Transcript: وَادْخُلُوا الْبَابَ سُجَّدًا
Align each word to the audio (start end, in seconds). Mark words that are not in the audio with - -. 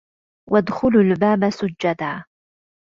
وَادْخُلُوا 0.51 1.01
الْبَابَ 1.01 1.43
سُجَّدًا 1.49 2.25